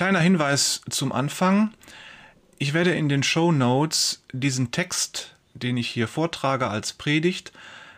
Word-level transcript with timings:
kleiner 0.00 0.20
Hinweis 0.20 0.80
zum 0.88 1.12
Anfang. 1.12 1.74
Ich 2.56 2.72
werde 2.72 2.92
in 2.92 3.10
den 3.10 3.22
Show 3.22 3.52
Notes 3.52 4.24
diesen 4.32 4.70
Text, 4.70 5.36
den 5.52 5.76
ich 5.76 5.90
hier 5.90 6.08
vortrage 6.08 6.68
als 6.68 6.94
Predigt, 6.94 7.52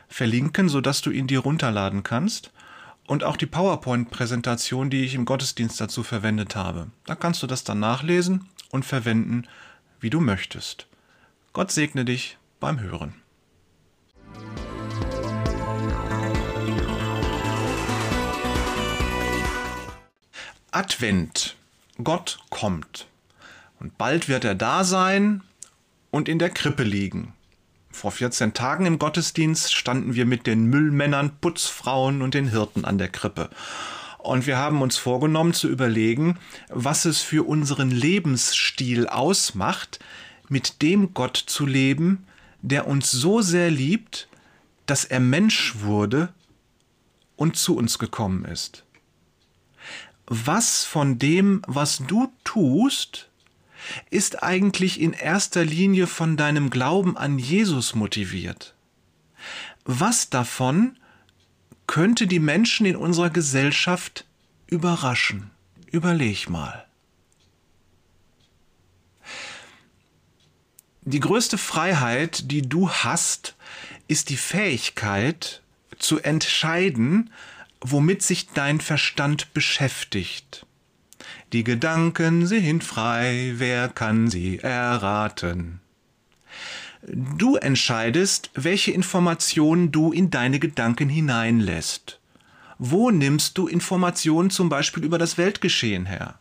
verlinken, 0.09 0.68
sodass 0.68 1.00
du 1.00 1.12
ihn 1.12 1.29
dir 1.29 1.39
runterladen 1.39 2.03
kannst. 2.03 2.50
Und 3.07 3.23
auch 3.23 3.36
die 3.36 3.46
PowerPoint-Präsentation, 3.46 4.91
die 4.91 5.04
ich 5.04 5.14
im 5.14 5.25
Gottesdienst 5.25 5.80
dazu 5.80 6.03
verwendet 6.03 6.57
habe. 6.57 6.89
Da 7.07 7.14
kannst 7.14 7.41
du 7.41 7.46
das 7.46 7.62
dann 7.62 7.79
nachlesen 7.79 8.48
und 8.73 8.84
verwenden, 8.84 9.46
wie 10.00 10.11
du 10.11 10.19
möchtest. 10.19 10.89
Gott 11.53 11.71
segne 11.71 12.05
dich 12.05 12.37
beim 12.59 12.80
Hören. 12.80 13.14
Advent. 20.72 21.55
Gott 22.03 22.39
kommt. 22.51 23.07
Und 23.79 23.99
bald 23.99 24.29
wird 24.29 24.45
er 24.45 24.55
da 24.55 24.85
sein 24.85 25.43
und 26.11 26.29
in 26.29 26.39
der 26.39 26.50
Krippe 26.50 26.85
liegen. 26.85 27.35
Vor 27.91 28.11
14 28.11 28.55
Tagen 28.55 28.87
im 28.87 28.99
Gottesdienst 28.99 29.75
standen 29.75 30.14
wir 30.14 30.25
mit 30.25 30.47
den 30.47 30.67
Müllmännern, 30.67 31.36
Putzfrauen 31.41 32.23
und 32.23 32.34
den 32.34 32.48
Hirten 32.48 32.84
an 32.84 32.97
der 32.97 33.09
Krippe. 33.09 33.50
Und 34.19 34.47
wir 34.47 34.56
haben 34.56 34.81
uns 34.81 34.97
vorgenommen 34.97 35.53
zu 35.53 35.69
überlegen, 35.69 36.39
was 36.69 37.05
es 37.05 37.20
für 37.20 37.47
unseren 37.47 37.91
Lebensstil 37.91 39.09
ausmacht, 39.09 39.98
mit 40.48 40.81
dem 40.81 41.12
Gott 41.12 41.36
zu 41.36 41.67
leben, 41.67 42.27
der 42.62 42.86
uns 42.86 43.11
so 43.11 43.42
sehr 43.42 43.70
liebt, 43.70 44.28
dass 44.86 45.05
er 45.05 45.20
Mensch 45.20 45.75
wurde 45.81 46.33
und 47.36 47.56
zu 47.56 47.77
uns 47.77 47.98
gekommen 47.98 48.44
ist 48.44 48.81
was 50.34 50.84
von 50.84 51.19
dem, 51.19 51.61
was 51.66 51.98
du 51.98 52.33
tust, 52.42 53.28
ist 54.08 54.42
eigentlich 54.42 54.98
in 54.98 55.12
erster 55.12 55.62
Linie 55.62 56.06
von 56.06 56.38
deinem 56.38 56.70
Glauben 56.70 57.19
an 57.19 57.38
Jesus 57.38 57.94
motiviert? 57.94 58.75
Was 59.84 60.30
davon 60.30 60.97
könnte 61.86 62.27
die 62.27 62.38
Menschen 62.38 62.86
in 62.86 62.97
unserer 62.97 63.28
Gesellschaft 63.28 64.25
überraschen? 64.69 65.50
Überleg 65.91 66.48
mal. 66.48 66.86
Die 71.03 71.20
größte 71.20 71.58
Freiheit, 71.58 72.50
die 72.50 72.62
du 72.62 72.88
hast, 72.88 73.55
ist 74.08 74.30
die 74.30 74.38
Fähigkeit 74.38 75.60
zu 75.98 76.20
entscheiden, 76.20 77.30
womit 77.83 78.22
sich 78.22 78.48
dein 78.48 78.80
Verstand 78.80 79.52
beschäftigt. 79.52 80.66
Die 81.52 81.64
Gedanken 81.64 82.47
sind 82.47 82.83
frei, 82.83 83.55
wer 83.56 83.88
kann 83.88 84.30
sie 84.30 84.58
erraten? 84.58 85.80
Du 87.03 87.56
entscheidest, 87.56 88.50
welche 88.55 88.92
Informationen 88.92 89.91
du 89.91 90.12
in 90.12 90.30
deine 90.30 90.60
Gedanken 90.60 91.08
hineinlässt. 91.08 92.20
Wo 92.78 93.10
nimmst 93.10 93.58
du 93.58 93.66
Informationen 93.66 94.50
zum 94.50 94.69
Beispiel 94.69 95.05
über 95.05 95.19
das 95.19 95.36
Weltgeschehen 95.36 96.06
her? 96.06 96.38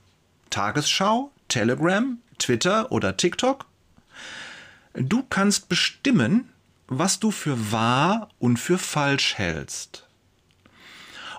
Tagesschau, 0.51 1.31
Telegram, 1.47 2.17
Twitter 2.37 2.91
oder 2.91 3.17
TikTok? 3.17 3.65
Du 4.93 5.23
kannst 5.23 5.67
bestimmen, 5.67 6.49
was 6.87 7.19
du 7.19 7.31
für 7.31 7.71
wahr 7.71 8.29
und 8.39 8.57
für 8.57 8.77
falsch 8.77 9.35
hältst. 9.35 10.07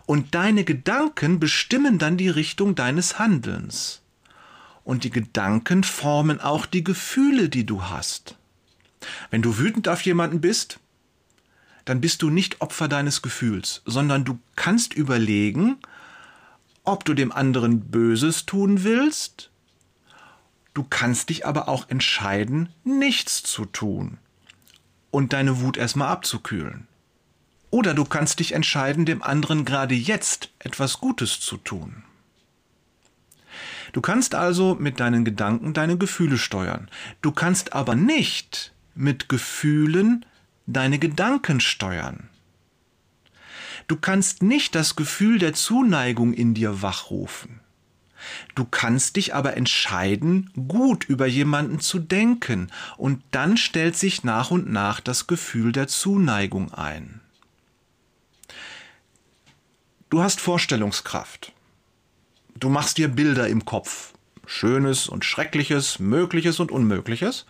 Und 0.06 0.34
deine 0.34 0.64
Gedanken 0.64 1.40
bestimmen 1.40 1.98
dann 1.98 2.16
die 2.16 2.28
Richtung 2.28 2.74
deines 2.74 3.18
Handelns. 3.18 4.02
Und 4.84 5.04
die 5.04 5.10
Gedanken 5.10 5.84
formen 5.84 6.40
auch 6.40 6.66
die 6.66 6.82
Gefühle, 6.82 7.48
die 7.48 7.64
du 7.64 7.84
hast. 7.84 8.36
Wenn 9.30 9.42
du 9.42 9.58
wütend 9.58 9.88
auf 9.88 10.02
jemanden 10.02 10.40
bist, 10.40 10.80
dann 11.84 12.00
bist 12.00 12.22
du 12.22 12.30
nicht 12.30 12.60
Opfer 12.60 12.88
deines 12.88 13.22
Gefühls, 13.22 13.82
sondern 13.84 14.24
du 14.24 14.38
kannst 14.56 14.94
überlegen, 14.94 15.78
ob 16.84 17.04
du 17.04 17.14
dem 17.14 17.32
anderen 17.32 17.90
Böses 17.90 18.46
tun 18.46 18.84
willst. 18.84 19.50
Du 20.74 20.84
kannst 20.88 21.28
dich 21.28 21.46
aber 21.46 21.68
auch 21.68 21.88
entscheiden, 21.88 22.70
nichts 22.84 23.42
zu 23.42 23.66
tun 23.66 24.18
und 25.10 25.32
deine 25.32 25.60
Wut 25.60 25.76
erstmal 25.76 26.08
abzukühlen. 26.08 26.86
Oder 27.72 27.94
du 27.94 28.04
kannst 28.04 28.38
dich 28.38 28.52
entscheiden, 28.52 29.06
dem 29.06 29.22
anderen 29.22 29.64
gerade 29.64 29.94
jetzt 29.94 30.50
etwas 30.58 31.00
Gutes 31.00 31.40
zu 31.40 31.56
tun. 31.56 32.04
Du 33.94 34.02
kannst 34.02 34.34
also 34.34 34.74
mit 34.74 35.00
deinen 35.00 35.24
Gedanken 35.24 35.72
deine 35.72 35.96
Gefühle 35.96 36.36
steuern. 36.36 36.90
Du 37.22 37.32
kannst 37.32 37.72
aber 37.72 37.94
nicht 37.94 38.74
mit 38.94 39.30
Gefühlen 39.30 40.26
deine 40.66 40.98
Gedanken 40.98 41.60
steuern. 41.60 42.28
Du 43.88 43.96
kannst 43.96 44.42
nicht 44.42 44.74
das 44.74 44.94
Gefühl 44.94 45.38
der 45.38 45.54
Zuneigung 45.54 46.34
in 46.34 46.52
dir 46.52 46.82
wachrufen. 46.82 47.60
Du 48.54 48.66
kannst 48.66 49.16
dich 49.16 49.34
aber 49.34 49.56
entscheiden, 49.56 50.50
gut 50.68 51.04
über 51.04 51.26
jemanden 51.26 51.80
zu 51.80 52.00
denken, 52.00 52.70
und 52.98 53.22
dann 53.30 53.56
stellt 53.56 53.96
sich 53.96 54.24
nach 54.24 54.50
und 54.50 54.70
nach 54.70 55.00
das 55.00 55.26
Gefühl 55.26 55.72
der 55.72 55.88
Zuneigung 55.88 56.70
ein. 56.74 57.21
Du 60.12 60.22
hast 60.22 60.42
Vorstellungskraft. 60.42 61.52
Du 62.54 62.68
machst 62.68 62.98
dir 62.98 63.08
Bilder 63.08 63.48
im 63.48 63.64
Kopf. 63.64 64.12
Schönes 64.44 65.08
und 65.08 65.24
Schreckliches, 65.24 66.00
Mögliches 66.00 66.60
und 66.60 66.70
Unmögliches. 66.70 67.46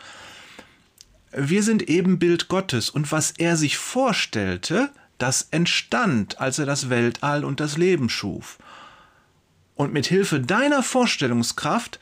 Wir 1.32 1.64
sind 1.64 1.88
eben 1.88 2.20
Bild 2.20 2.46
Gottes 2.46 2.88
und 2.88 3.10
was 3.10 3.32
er 3.32 3.56
sich 3.56 3.78
vorstellte, 3.78 4.92
das 5.18 5.48
entstand, 5.50 6.40
als 6.40 6.60
er 6.60 6.66
das 6.66 6.88
Weltall 6.88 7.44
und 7.44 7.58
das 7.58 7.78
Leben 7.78 8.08
schuf. 8.08 8.58
Und 9.74 9.92
mit 9.92 10.06
Hilfe 10.06 10.38
deiner 10.38 10.84
Vorstellungskraft 10.84 11.98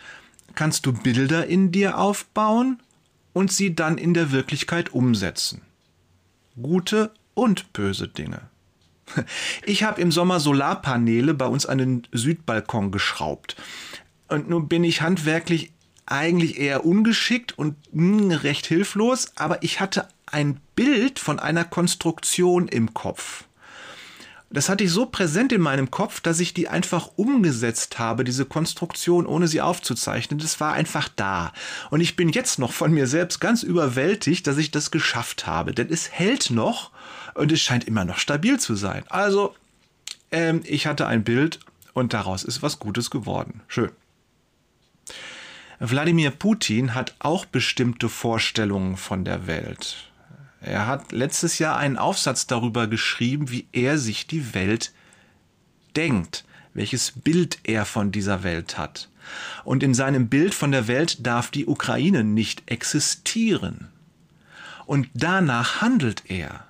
kannst 0.57 0.85
du 0.85 0.93
Bilder 0.93 1.47
in 1.47 1.73
dir 1.73 1.97
aufbauen 1.97 2.83
und 3.33 3.51
sie 3.51 3.75
dann 3.75 3.97
in 3.97 4.13
der 4.13 4.31
Wirklichkeit 4.31 4.93
umsetzen. 4.93 5.63
Gute 6.61 7.15
und 7.33 7.73
böse 7.73 8.09
Dinge. 8.09 8.51
Ich 9.65 9.83
habe 9.83 10.01
im 10.01 10.13
Sommer 10.13 10.41
Solarpaneele 10.41 11.35
bei 11.35 11.47
uns 11.47 11.67
an 11.67 11.79
den 11.79 12.07
Südbalkon 12.13 12.91
geschraubt. 12.91 13.57
Und 14.29 14.49
nun 14.49 14.69
bin 14.69 14.85
ich 14.85 15.03
handwerklich 15.03 15.73
eigentlich 16.07 16.59
eher 16.59 16.85
ungeschickt 16.85 17.57
und 17.57 17.77
mh, 17.93 18.19
hm, 18.19 18.31
recht 18.31 18.67
hilflos, 18.67 19.33
aber 19.37 19.63
ich 19.63 19.81
hatte 19.81 20.09
ein 20.27 20.61
Bild 20.75 21.19
von 21.19 21.39
einer 21.39 21.65
Konstruktion 21.65 22.69
im 22.69 22.95
Kopf. 22.95 23.45
Das 24.53 24.69
hatte 24.69 24.83
ich 24.83 24.91
so 24.91 25.07
präsent 25.07 25.53
in 25.53 25.61
meinem 25.61 25.93
Kopf, 25.93 26.21
dass 26.21 26.41
ich 26.41 26.53
die 26.53 26.69
einfach 26.69 27.11
umgesetzt 27.15 28.01
habe, 28.01 28.25
diese 28.25 28.45
Konstruktion, 28.45 29.25
ohne 29.25 29.47
sie 29.47 29.61
aufzuzeichnen. 29.61 30.41
Das 30.41 30.59
war 30.59 30.73
einfach 30.73 31.09
da. 31.09 31.53
Und 31.91 32.01
ich 32.01 32.17
bin 32.17 32.31
jetzt 32.31 32.59
noch 32.59 32.73
von 32.73 32.93
mir 32.93 33.07
selbst 33.07 33.41
ganz 33.41 33.63
überwältigt, 33.63 34.49
dass 34.49 34.59
ich 34.59 34.73
das 34.73 34.91
geschafft 34.91 35.47
habe. 35.47 35.73
Denn 35.73 35.89
es 35.89 36.11
hält 36.11 36.51
noch 36.51 36.91
und 37.35 37.53
es 37.53 37.61
scheint 37.61 37.85
immer 37.85 38.05
noch 38.05 38.19
stabil 38.19 38.59
zu 38.59 38.75
sein. 38.75 39.05
Also, 39.09 39.55
ähm, 40.33 40.63
ich 40.65 40.89
hatte 40.89 41.07
ein 41.07 41.23
Bild 41.23 41.61
und 41.93 42.13
daraus 42.13 42.43
ist 42.43 42.61
was 42.61 42.81
Gutes 42.81 43.11
geworden. 43.11 43.63
Schön. 43.69 43.93
Wladimir 45.79 46.33
Putin 46.33 46.95
hat 46.97 47.15
auch 47.21 47.45
bestimmte 47.45 48.09
Vorstellungen 48.09 48.97
von 48.97 49.25
der 49.25 49.47
Welt. 49.47 50.10
Er 50.61 50.87
hat 50.87 51.13
letztes 51.13 51.59
Jahr 51.59 51.77
einen 51.77 51.97
Aufsatz 51.97 52.47
darüber 52.47 52.87
geschrieben, 52.87 53.51
wie 53.51 53.67
er 53.73 53.99
sich 53.99 54.27
die 54.27 54.55
Welt 54.55 54.93
denkt, 55.97 56.45
welches 56.75 57.13
Bild 57.13 57.59
er 57.65 57.85
von 57.85 58.13
dieser 58.13 58.43
Welt 58.43 58.77
hat. 58.77 59.09
Und 59.65 59.83
in 59.83 59.95
seinem 59.95 60.29
Bild 60.29 60.55
von 60.55 60.73
der 60.73 60.87
Welt 60.87 61.27
darf 61.27 61.51
die 61.51 61.67
Ukraine 61.67 62.25
nicht 62.25 62.71
existieren. 62.71 63.89
Und 64.87 65.09
danach 65.15 65.81
handelt 65.81 66.25
er. 66.29 66.65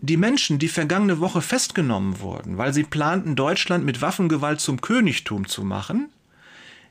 Die 0.00 0.16
Menschen, 0.16 0.58
die 0.58 0.68
vergangene 0.68 1.18
Woche 1.20 1.42
festgenommen 1.42 2.20
wurden, 2.20 2.56
weil 2.56 2.72
sie 2.72 2.84
planten, 2.84 3.34
Deutschland 3.34 3.84
mit 3.84 4.00
Waffengewalt 4.00 4.60
zum 4.60 4.80
Königtum 4.80 5.48
zu 5.48 5.64
machen, 5.64 6.10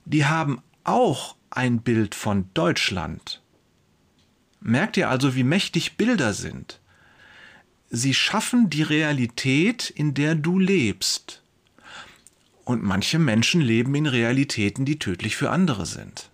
die 0.06 0.26
haben 0.26 0.62
auch 0.84 1.36
ein 1.50 1.80
Bild 1.80 2.16
von 2.16 2.50
Deutschland. 2.54 3.42
Merkt 4.60 4.98
ihr 4.98 5.10
also, 5.10 5.36
wie 5.36 5.44
mächtig 5.44 5.98
Bilder 5.98 6.34
sind? 6.34 6.80
Sie 7.90 8.14
schaffen 8.14 8.70
die 8.70 8.84
Realität, 8.84 9.90
in 9.90 10.14
der 10.14 10.36
du 10.36 10.60
lebst. 10.60 11.42
Und 12.66 12.84
manche 12.84 13.18
Menschen 13.18 13.62
leben 13.62 13.96
in 13.96 14.08
Realitäten, 14.08 14.84
die 14.84 15.00
tödlich 15.00 15.38
für 15.38 15.52
andere 15.52 15.86
sind. 15.86 16.30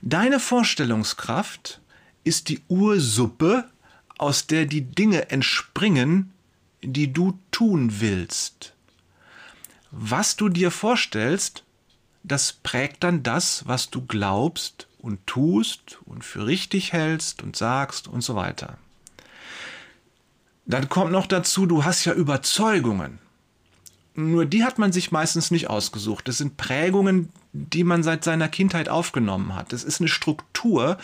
Deine 0.00 0.38
Vorstellungskraft 0.38 1.80
ist 2.22 2.48
die 2.48 2.60
Ursuppe 2.68 3.68
aus 4.16 4.46
der 4.46 4.66
die 4.66 4.82
Dinge 4.82 5.30
entspringen, 5.30 6.32
die 6.82 7.12
du 7.12 7.38
tun 7.50 8.00
willst. 8.00 8.74
was 9.90 10.36
du 10.36 10.48
dir 10.48 10.70
vorstellst, 10.70 11.64
das 12.22 12.52
prägt 12.52 13.04
dann 13.04 13.22
das, 13.22 13.66
was 13.66 13.88
du 13.90 14.04
glaubst 14.04 14.87
und 14.98 15.26
tust 15.26 15.98
und 16.04 16.24
für 16.24 16.46
richtig 16.46 16.92
hältst 16.92 17.42
und 17.42 17.56
sagst 17.56 18.08
und 18.08 18.22
so 18.22 18.34
weiter. 18.34 18.78
Dann 20.66 20.88
kommt 20.88 21.12
noch 21.12 21.26
dazu, 21.26 21.66
du 21.66 21.84
hast 21.84 22.04
ja 22.04 22.12
Überzeugungen. 22.12 23.18
Nur 24.14 24.46
die 24.46 24.64
hat 24.64 24.78
man 24.78 24.90
sich 24.90 25.12
meistens 25.12 25.52
nicht 25.52 25.70
ausgesucht. 25.70 26.26
Das 26.26 26.38
sind 26.38 26.56
Prägungen, 26.56 27.28
die 27.52 27.84
man 27.84 28.02
seit 28.02 28.24
seiner 28.24 28.48
Kindheit 28.48 28.88
aufgenommen 28.88 29.54
hat. 29.54 29.72
Das 29.72 29.84
ist 29.84 30.00
eine 30.00 30.08
Struktur, 30.08 30.98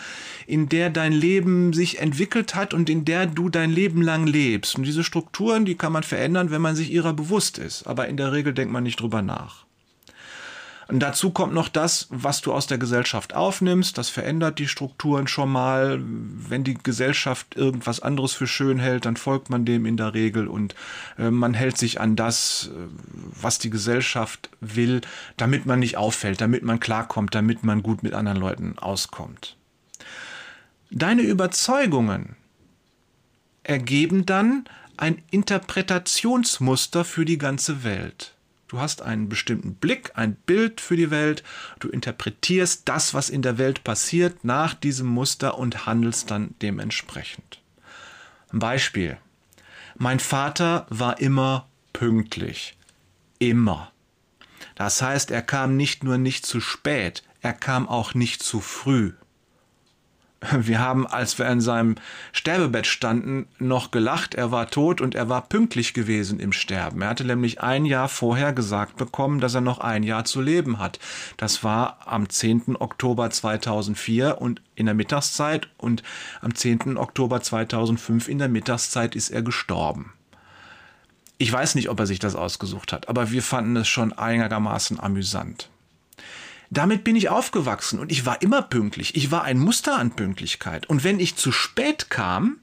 in 0.45 0.67
der 0.67 0.89
dein 0.89 1.13
Leben 1.13 1.71
sich 1.71 1.99
entwickelt 1.99 2.55
hat 2.55 2.73
und 2.73 2.89
in 2.89 3.05
der 3.05 3.25
du 3.25 3.47
dein 3.47 3.71
Leben 3.71 4.01
lang 4.01 4.27
lebst. 4.27 4.75
Und 4.75 4.83
diese 4.83 5.03
Strukturen, 5.03 5.63
die 5.63 5.75
kann 5.75 5.93
man 5.93 6.03
verändern, 6.03 6.51
wenn 6.51 6.61
man 6.61 6.75
sich 6.75 6.91
ihrer 6.91 7.13
bewusst 7.13 7.57
ist. 7.57 7.87
Aber 7.87 8.07
in 8.09 8.17
der 8.17 8.33
Regel 8.33 8.53
denkt 8.53 8.73
man 8.73 8.83
nicht 8.83 8.99
drüber 8.99 9.21
nach. 9.21 9.64
Und 10.87 10.99
dazu 10.99 11.31
kommt 11.31 11.53
noch 11.53 11.67
das, 11.67 12.07
was 12.09 12.41
du 12.41 12.53
aus 12.53 12.67
der 12.67 12.77
Gesellschaft 12.77 13.33
aufnimmst. 13.33 13.97
Das 13.97 14.09
verändert 14.09 14.59
die 14.59 14.67
Strukturen 14.67 15.27
schon 15.27 15.51
mal. 15.51 15.99
Wenn 15.99 16.63
die 16.63 16.75
Gesellschaft 16.75 17.55
irgendwas 17.55 18.01
anderes 18.01 18.33
für 18.33 18.45
schön 18.45 18.77
hält, 18.77 19.05
dann 19.05 19.17
folgt 19.17 19.49
man 19.49 19.65
dem 19.65 19.85
in 19.87 19.97
der 19.97 20.13
Regel 20.13 20.47
und 20.47 20.75
äh, 21.17 21.31
man 21.31 21.55
hält 21.55 21.77
sich 21.77 21.99
an 21.99 22.15
das, 22.15 22.69
äh, 22.71 22.87
was 23.41 23.57
die 23.57 23.71
Gesellschaft 23.71 24.49
will, 24.61 25.01
damit 25.37 25.65
man 25.65 25.79
nicht 25.79 25.97
auffällt, 25.97 26.39
damit 26.39 26.63
man 26.63 26.79
klarkommt, 26.79 27.33
damit 27.33 27.63
man 27.63 27.81
gut 27.81 28.03
mit 28.03 28.13
anderen 28.13 28.39
Leuten 28.39 28.77
auskommt. 28.77 29.57
Deine 30.91 31.23
Überzeugungen 31.23 32.35
ergeben 33.63 34.27
dann 34.27 34.65
ein 34.97 35.23
Interpretationsmuster 35.31 37.03
für 37.03 37.25
die 37.25 37.39
ganze 37.39 37.83
Welt. 37.83 38.34
Du 38.67 38.79
hast 38.79 39.01
einen 39.03 39.29
bestimmten 39.29 39.75
Blick, 39.75 40.11
ein 40.15 40.35
Bild 40.35 40.81
für 40.81 40.97
die 40.97 41.11
Welt, 41.11 41.43
du 41.79 41.87
interpretierst 41.87 42.83
das, 42.85 43.13
was 43.13 43.29
in 43.29 43.43
der 43.43 43.57
Welt 43.57 43.83
passiert, 43.83 44.43
nach 44.43 44.73
diesem 44.73 45.07
Muster 45.07 45.57
und 45.57 45.85
handelst 45.85 46.31
dann 46.31 46.55
dementsprechend. 46.61 47.61
Ein 48.51 48.59
Beispiel. 48.59 49.17
Mein 49.97 50.19
Vater 50.19 50.87
war 50.89 51.19
immer 51.19 51.67
pünktlich. 51.93 52.75
Immer. 53.37 53.91
Das 54.73 55.01
heißt, 55.01 55.31
er 55.31 55.41
kam 55.41 55.77
nicht 55.77 56.03
nur 56.03 56.17
nicht 56.17 56.45
zu 56.45 56.59
spät, 56.59 57.23
er 57.41 57.53
kam 57.53 57.87
auch 57.87 58.13
nicht 58.13 58.41
zu 58.41 58.59
früh. 58.59 59.13
Wir 60.51 60.79
haben, 60.79 61.07
als 61.07 61.37
wir 61.37 61.47
in 61.47 61.61
seinem 61.61 61.95
Sterbebett 62.31 62.87
standen, 62.87 63.47
noch 63.59 63.91
gelacht. 63.91 64.35
Er 64.35 64.51
war 64.51 64.69
tot 64.69 65.01
und 65.01 65.15
er 65.15 65.29
war 65.29 65.41
pünktlich 65.41 65.93
gewesen 65.93 66.39
im 66.39 66.51
Sterben. 66.51 67.01
Er 67.01 67.09
hatte 67.09 67.25
nämlich 67.25 67.61
ein 67.61 67.85
Jahr 67.85 68.09
vorher 68.09 68.53
gesagt 68.53 68.97
bekommen, 68.97 69.39
dass 69.39 69.55
er 69.55 69.61
noch 69.61 69.79
ein 69.79 70.03
Jahr 70.03 70.25
zu 70.25 70.41
leben 70.41 70.79
hat. 70.79 70.99
Das 71.37 71.63
war 71.63 71.99
am 72.05 72.29
10. 72.29 72.77
Oktober 72.77 73.29
2004 73.29 74.41
und 74.41 74.61
in 74.75 74.85
der 74.85 74.95
Mittagszeit 74.95 75.69
und 75.77 76.03
am 76.41 76.53
10. 76.53 76.97
Oktober 76.97 77.41
2005 77.41 78.27
in 78.27 78.39
der 78.39 78.49
Mittagszeit 78.49 79.15
ist 79.15 79.29
er 79.29 79.41
gestorben. 79.41 80.13
Ich 81.37 81.51
weiß 81.51 81.75
nicht, 81.75 81.89
ob 81.89 81.99
er 81.99 82.05
sich 82.05 82.19
das 82.19 82.35
ausgesucht 82.35 82.93
hat, 82.93 83.09
aber 83.09 83.31
wir 83.31 83.43
fanden 83.43 83.75
es 83.75 83.87
schon 83.87 84.13
einigermaßen 84.13 84.99
amüsant. 84.99 85.69
Damit 86.69 87.03
bin 87.03 87.15
ich 87.15 87.29
aufgewachsen 87.29 87.99
und 87.99 88.11
ich 88.11 88.25
war 88.25 88.41
immer 88.41 88.61
pünktlich. 88.61 89.15
Ich 89.15 89.31
war 89.31 89.43
ein 89.43 89.59
Muster 89.59 89.97
an 89.97 90.15
Pünktlichkeit. 90.15 90.87
Und 90.87 91.03
wenn 91.03 91.19
ich 91.19 91.35
zu 91.35 91.51
spät 91.51 92.09
kam, 92.09 92.57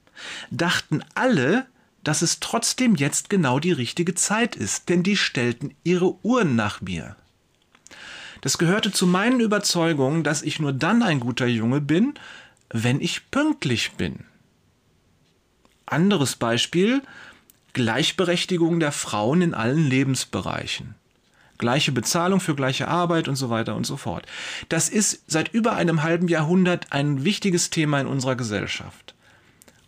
dachten 0.50 1.02
alle, 1.14 1.66
dass 2.04 2.22
es 2.22 2.40
trotzdem 2.40 2.96
jetzt 2.96 3.30
genau 3.30 3.58
die 3.58 3.72
richtige 3.72 4.14
Zeit 4.14 4.56
ist, 4.56 4.88
denn 4.88 5.02
die 5.02 5.16
stellten 5.16 5.74
ihre 5.84 6.16
Uhren 6.24 6.56
nach 6.56 6.80
mir. 6.80 7.16
Das 8.40 8.58
gehörte 8.58 8.90
zu 8.90 9.06
meinen 9.06 9.38
Überzeugungen, 9.38 10.24
dass 10.24 10.42
ich 10.42 10.58
nur 10.58 10.72
dann 10.72 11.02
ein 11.02 11.20
guter 11.20 11.46
Junge 11.46 11.80
bin, 11.80 12.14
wenn 12.70 13.00
ich 13.00 13.30
pünktlich 13.30 13.92
bin. 13.92 14.24
Anderes 15.86 16.34
Beispiel 16.34 17.02
Gleichberechtigung 17.72 18.80
der 18.80 18.92
Frauen 18.92 19.42
in 19.42 19.54
allen 19.54 19.88
Lebensbereichen 19.88 20.96
gleiche 21.62 21.92
Bezahlung 21.92 22.40
für 22.40 22.56
gleiche 22.56 22.88
Arbeit 22.88 23.28
und 23.28 23.36
so 23.36 23.48
weiter 23.48 23.76
und 23.76 23.86
so 23.86 23.96
fort. 23.96 24.26
Das 24.68 24.88
ist 24.88 25.22
seit 25.28 25.54
über 25.54 25.76
einem 25.76 26.02
halben 26.02 26.26
Jahrhundert 26.26 26.88
ein 26.90 27.22
wichtiges 27.22 27.70
Thema 27.70 28.00
in 28.00 28.08
unserer 28.08 28.34
Gesellschaft. 28.34 29.14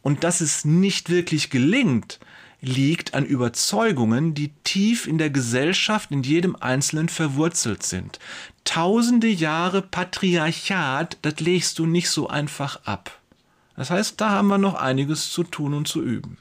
Und 0.00 0.23
dass 0.23 0.41
es 0.41 0.65
nicht 0.65 1.11
wirklich 1.11 1.50
gelingt, 1.50 2.21
liegt 2.61 3.15
an 3.15 3.26
Überzeugungen, 3.26 4.35
die 4.35 4.53
tief 4.62 5.09
in 5.09 5.19
der 5.19 5.31
Gesellschaft, 5.31 6.12
in 6.12 6.23
jedem 6.23 6.55
Einzelnen 6.55 7.09
verwurzelt 7.09 7.82
sind. 7.82 8.20
Tausende 8.62 9.29
Jahre 9.29 9.82
Patriarchat, 9.82 11.19
das 11.23 11.41
legst 11.41 11.81
du 11.81 11.87
nicht 11.87 12.09
so 12.09 12.29
einfach 12.29 12.85
ab. 12.85 13.19
Das 13.77 13.91
heißt, 13.91 14.20
da 14.20 14.31
haben 14.31 14.47
wir 14.47 14.59
noch 14.59 14.75
einiges 14.75 15.31
zu 15.31 15.43
tun 15.43 15.75
und 15.75 15.88
zu 15.88 16.00
üben 16.00 16.38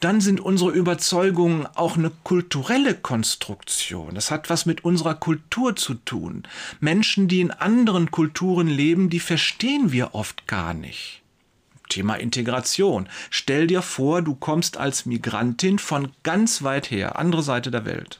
dann 0.00 0.20
sind 0.22 0.40
unsere 0.40 0.70
Überzeugungen 0.70 1.66
auch 1.74 1.96
eine 1.96 2.10
kulturelle 2.24 2.94
Konstruktion. 2.94 4.14
Das 4.14 4.30
hat 4.30 4.50
was 4.50 4.64
mit 4.66 4.82
unserer 4.84 5.14
Kultur 5.14 5.76
zu 5.76 5.94
tun. 5.94 6.44
Menschen, 6.80 7.28
die 7.28 7.40
in 7.40 7.50
anderen 7.50 8.10
Kulturen 8.10 8.66
leben, 8.66 9.10
die 9.10 9.20
verstehen 9.20 9.92
wir 9.92 10.14
oft 10.14 10.46
gar 10.46 10.72
nicht. 10.72 11.22
Thema 11.90 12.14
Integration. 12.14 13.08
Stell 13.28 13.66
dir 13.66 13.82
vor, 13.82 14.22
du 14.22 14.34
kommst 14.34 14.78
als 14.78 15.04
Migrantin 15.04 15.78
von 15.78 16.12
ganz 16.22 16.62
weit 16.62 16.90
her, 16.90 17.18
andere 17.18 17.42
Seite 17.42 17.70
der 17.70 17.84
Welt. 17.84 18.19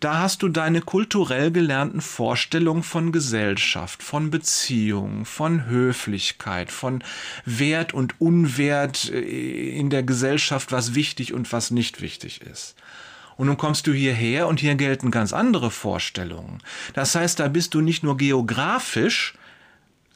Da 0.00 0.18
hast 0.18 0.42
du 0.42 0.48
deine 0.48 0.80
kulturell 0.80 1.50
gelernten 1.50 2.00
Vorstellungen 2.00 2.82
von 2.82 3.12
Gesellschaft, 3.12 4.02
von 4.02 4.30
Beziehung, 4.30 5.26
von 5.26 5.66
Höflichkeit, 5.66 6.72
von 6.72 7.04
Wert 7.44 7.92
und 7.92 8.18
Unwert 8.18 9.10
äh, 9.10 9.20
in 9.20 9.90
der 9.90 10.02
Gesellschaft, 10.02 10.72
was 10.72 10.94
wichtig 10.94 11.34
und 11.34 11.52
was 11.52 11.70
nicht 11.70 12.00
wichtig 12.00 12.40
ist. 12.40 12.76
Und 13.36 13.48
nun 13.48 13.58
kommst 13.58 13.86
du 13.86 13.92
hierher 13.92 14.48
und 14.48 14.60
hier 14.60 14.74
gelten 14.74 15.10
ganz 15.10 15.34
andere 15.34 15.70
Vorstellungen. 15.70 16.62
Das 16.94 17.14
heißt, 17.14 17.38
da 17.38 17.48
bist 17.48 17.74
du 17.74 17.82
nicht 17.82 18.02
nur 18.02 18.16
geografisch 18.16 19.34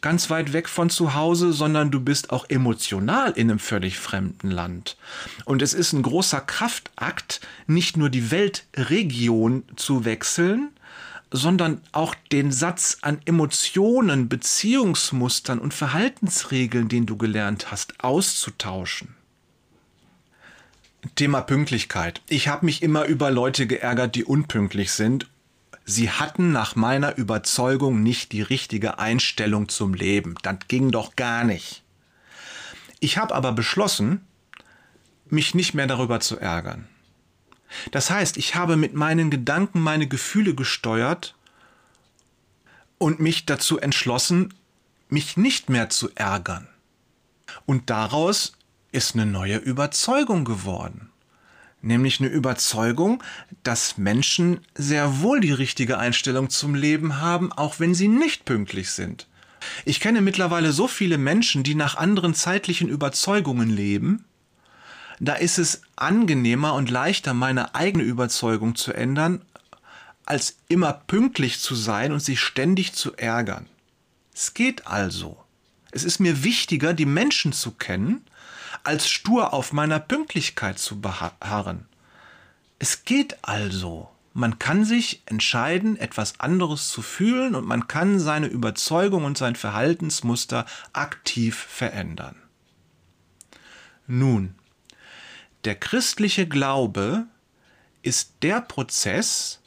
ganz 0.04 0.28
weit 0.28 0.52
weg 0.52 0.68
von 0.68 0.90
zu 0.90 1.14
Hause, 1.14 1.54
sondern 1.54 1.90
du 1.90 1.98
bist 1.98 2.28
auch 2.28 2.44
emotional 2.50 3.32
in 3.32 3.50
einem 3.50 3.58
völlig 3.58 3.98
fremden 3.98 4.50
Land. 4.50 4.98
Und 5.46 5.62
es 5.62 5.72
ist 5.72 5.94
ein 5.94 6.02
großer 6.02 6.42
Kraftakt, 6.42 7.40
nicht 7.66 7.96
nur 7.96 8.10
die 8.10 8.30
Weltregion 8.30 9.62
zu 9.76 10.04
wechseln, 10.04 10.68
sondern 11.30 11.80
auch 11.92 12.14
den 12.32 12.52
Satz 12.52 12.98
an 13.00 13.18
Emotionen, 13.24 14.28
Beziehungsmustern 14.28 15.58
und 15.58 15.72
Verhaltensregeln, 15.72 16.90
den 16.90 17.06
du 17.06 17.16
gelernt 17.16 17.70
hast, 17.70 18.04
auszutauschen. 18.04 19.14
Thema 21.16 21.40
Pünktlichkeit. 21.40 22.20
Ich 22.28 22.48
habe 22.48 22.66
mich 22.66 22.82
immer 22.82 23.06
über 23.06 23.30
Leute 23.30 23.66
geärgert, 23.66 24.16
die 24.16 24.24
unpünktlich 24.24 24.92
sind 24.92 25.28
Sie 25.84 26.10
hatten 26.10 26.50
nach 26.50 26.76
meiner 26.76 27.16
Überzeugung 27.18 28.02
nicht 28.02 28.32
die 28.32 28.42
richtige 28.42 28.98
Einstellung 28.98 29.68
zum 29.68 29.92
Leben. 29.92 30.34
Das 30.42 30.56
ging 30.66 30.90
doch 30.90 31.14
gar 31.14 31.44
nicht. 31.44 31.82
Ich 33.00 33.18
habe 33.18 33.34
aber 33.34 33.52
beschlossen, 33.52 34.26
mich 35.28 35.54
nicht 35.54 35.74
mehr 35.74 35.86
darüber 35.86 36.20
zu 36.20 36.38
ärgern. 36.38 36.88
Das 37.90 38.08
heißt, 38.08 38.38
ich 38.38 38.54
habe 38.54 38.76
mit 38.76 38.94
meinen 38.94 39.30
Gedanken 39.30 39.80
meine 39.80 40.06
Gefühle 40.06 40.54
gesteuert 40.54 41.34
und 42.98 43.20
mich 43.20 43.44
dazu 43.44 43.78
entschlossen, 43.78 44.54
mich 45.08 45.36
nicht 45.36 45.68
mehr 45.68 45.90
zu 45.90 46.10
ärgern. 46.14 46.66
Und 47.66 47.90
daraus 47.90 48.56
ist 48.90 49.14
eine 49.14 49.26
neue 49.26 49.56
Überzeugung 49.56 50.44
geworden 50.44 51.10
nämlich 51.84 52.20
eine 52.20 52.28
Überzeugung, 52.28 53.22
dass 53.62 53.98
Menschen 53.98 54.60
sehr 54.74 55.20
wohl 55.20 55.40
die 55.40 55.52
richtige 55.52 55.98
Einstellung 55.98 56.50
zum 56.50 56.74
Leben 56.74 57.20
haben, 57.20 57.52
auch 57.52 57.80
wenn 57.80 57.94
sie 57.94 58.08
nicht 58.08 58.44
pünktlich 58.44 58.90
sind. 58.90 59.26
Ich 59.84 60.00
kenne 60.00 60.20
mittlerweile 60.20 60.72
so 60.72 60.88
viele 60.88 61.18
Menschen, 61.18 61.62
die 61.62 61.74
nach 61.74 61.96
anderen 61.96 62.34
zeitlichen 62.34 62.88
Überzeugungen 62.88 63.70
leben, 63.70 64.24
da 65.20 65.34
ist 65.34 65.58
es 65.58 65.82
angenehmer 65.96 66.74
und 66.74 66.90
leichter, 66.90 67.34
meine 67.34 67.74
eigene 67.74 68.02
Überzeugung 68.04 68.74
zu 68.74 68.92
ändern, 68.92 69.42
als 70.26 70.56
immer 70.68 70.92
pünktlich 70.92 71.60
zu 71.60 71.74
sein 71.74 72.12
und 72.12 72.20
sich 72.20 72.40
ständig 72.40 72.94
zu 72.94 73.14
ärgern. 73.16 73.66
Es 74.34 74.54
geht 74.54 74.86
also. 74.86 75.36
Es 75.92 76.02
ist 76.02 76.18
mir 76.18 76.42
wichtiger, 76.42 76.92
die 76.92 77.06
Menschen 77.06 77.52
zu 77.52 77.70
kennen, 77.70 78.24
als 78.84 79.08
stur 79.08 79.52
auf 79.52 79.72
meiner 79.72 79.98
Pünktlichkeit 79.98 80.78
zu 80.78 81.00
beharren. 81.00 81.86
Es 82.78 83.04
geht 83.04 83.38
also. 83.42 84.10
Man 84.32 84.58
kann 84.58 84.84
sich 84.84 85.22
entscheiden, 85.26 85.96
etwas 85.96 86.40
anderes 86.40 86.88
zu 86.88 87.02
fühlen 87.02 87.54
und 87.54 87.66
man 87.66 87.86
kann 87.86 88.18
seine 88.18 88.48
Überzeugung 88.48 89.24
und 89.24 89.38
sein 89.38 89.54
Verhaltensmuster 89.54 90.66
aktiv 90.92 91.56
verändern. 91.56 92.36
Nun, 94.06 94.56
der 95.64 95.76
christliche 95.76 96.46
Glaube 96.46 97.26
ist 98.02 98.34
der 98.42 98.60
Prozess, 98.60 99.60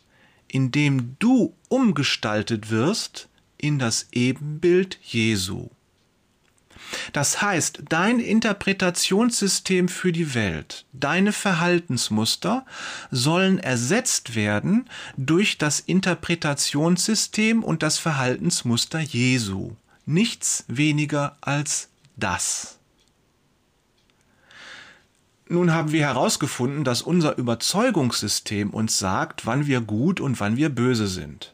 in 0.47 0.71
dem 0.71 1.15
du 1.17 1.55
umgestaltet 1.69 2.69
wirst 2.69 3.29
in 3.57 3.79
das 3.79 4.07
Ebenbild 4.11 4.99
Jesu. 5.01 5.69
Das 7.13 7.41
heißt, 7.41 7.83
dein 7.89 8.19
Interpretationssystem 8.19 9.87
für 9.87 10.11
die 10.11 10.33
Welt, 10.33 10.85
deine 10.93 11.31
Verhaltensmuster 11.31 12.65
sollen 13.11 13.59
ersetzt 13.59 14.35
werden 14.35 14.89
durch 15.17 15.57
das 15.57 15.79
Interpretationssystem 15.79 17.63
und 17.63 17.83
das 17.83 17.97
Verhaltensmuster 17.97 18.99
Jesu. 18.99 19.71
Nichts 20.05 20.65
weniger 20.67 21.37
als 21.41 21.89
das. 22.15 22.77
Nun 25.49 25.73
haben 25.73 25.91
wir 25.91 26.01
herausgefunden, 26.01 26.83
dass 26.83 27.01
unser 27.01 27.37
Überzeugungssystem 27.37 28.69
uns 28.69 28.99
sagt, 28.99 29.45
wann 29.45 29.65
wir 29.65 29.79
gut 29.79 30.19
und 30.19 30.39
wann 30.39 30.57
wir 30.57 30.69
böse 30.69 31.07
sind. 31.07 31.53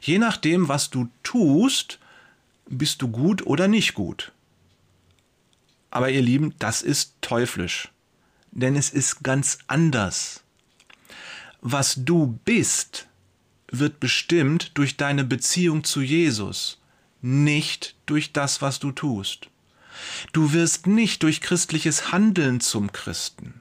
Je 0.00 0.18
nachdem, 0.18 0.68
was 0.68 0.90
du 0.90 1.08
tust, 1.22 1.98
bist 2.68 3.02
du 3.02 3.08
gut 3.08 3.46
oder 3.46 3.66
nicht 3.66 3.94
gut. 3.94 4.32
Aber 5.90 6.10
ihr 6.10 6.22
Lieben, 6.22 6.54
das 6.58 6.82
ist 6.82 7.14
teuflisch. 7.20 7.88
Denn 8.50 8.76
es 8.76 8.90
ist 8.90 9.22
ganz 9.22 9.58
anders. 9.66 10.42
Was 11.60 11.94
du 11.96 12.38
bist, 12.44 13.08
wird 13.70 14.00
bestimmt 14.00 14.72
durch 14.74 14.96
deine 14.96 15.24
Beziehung 15.24 15.84
zu 15.84 16.00
Jesus, 16.00 16.78
nicht 17.20 17.94
durch 18.06 18.32
das, 18.32 18.62
was 18.62 18.78
du 18.78 18.92
tust. 18.92 19.48
Du 20.32 20.52
wirst 20.52 20.86
nicht 20.86 21.22
durch 21.22 21.40
christliches 21.40 22.12
Handeln 22.12 22.60
zum 22.60 22.92
Christen, 22.92 23.60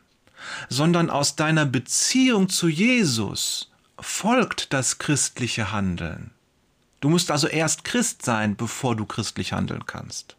sondern 0.70 1.10
aus 1.10 1.36
deiner 1.36 1.66
Beziehung 1.66 2.48
zu 2.50 2.68
Jesus 2.68 3.72
folgt 4.00 4.72
das 4.74 5.00
christliche 5.00 5.72
Handeln. 5.72 6.32
Du 7.00 7.10
musst 7.10 7.32
also 7.32 7.48
erst 7.48 7.84
Christ 7.84 8.24
sein, 8.24 8.56
bevor 8.56 8.96
du 8.96 9.06
christlich 9.06 9.54
handeln 9.54 9.86
kannst. 9.86 10.37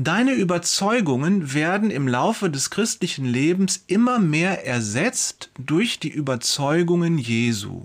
Deine 0.00 0.34
Überzeugungen 0.34 1.54
werden 1.54 1.90
im 1.90 2.06
Laufe 2.06 2.50
des 2.50 2.70
christlichen 2.70 3.24
Lebens 3.24 3.82
immer 3.88 4.20
mehr 4.20 4.64
ersetzt 4.64 5.50
durch 5.58 5.98
die 5.98 6.08
Überzeugungen 6.08 7.18
Jesu. 7.18 7.82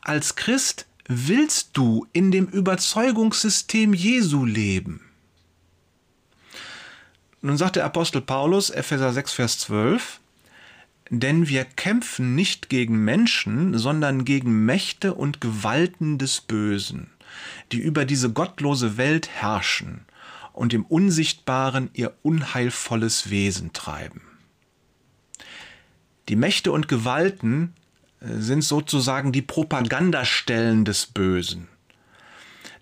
Als 0.00 0.36
Christ 0.36 0.86
willst 1.06 1.76
du 1.76 2.06
in 2.14 2.30
dem 2.30 2.46
Überzeugungssystem 2.46 3.92
Jesu 3.92 4.46
leben. 4.46 5.02
Nun 7.42 7.58
sagt 7.58 7.76
der 7.76 7.84
Apostel 7.84 8.22
Paulus, 8.22 8.70
Epheser 8.70 9.12
6, 9.12 9.34
Vers 9.34 9.58
12, 9.58 10.18
denn 11.10 11.46
wir 11.46 11.66
kämpfen 11.66 12.34
nicht 12.34 12.70
gegen 12.70 13.04
Menschen, 13.04 13.76
sondern 13.76 14.24
gegen 14.24 14.64
Mächte 14.64 15.12
und 15.12 15.42
Gewalten 15.42 16.16
des 16.16 16.40
Bösen, 16.40 17.10
die 17.70 17.80
über 17.80 18.06
diese 18.06 18.32
gottlose 18.32 18.96
Welt 18.96 19.28
herrschen 19.28 20.06
und 20.56 20.72
im 20.72 20.84
Unsichtbaren 20.84 21.90
ihr 21.92 22.14
unheilvolles 22.22 23.30
Wesen 23.30 23.72
treiben. 23.72 24.22
Die 26.28 26.36
Mächte 26.36 26.72
und 26.72 26.88
Gewalten 26.88 27.74
äh, 28.20 28.38
sind 28.38 28.62
sozusagen 28.62 29.32
die 29.32 29.42
Propagandastellen 29.42 30.84
des 30.84 31.06
Bösen. 31.06 31.68